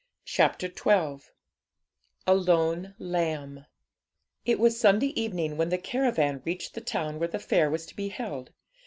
[0.25, 1.29] CHAPTER XII
[2.25, 3.67] A LONE LAMB
[4.47, 7.95] It was Sunday evening when the caravan reached the town where the fair was to
[7.95, 8.49] be held.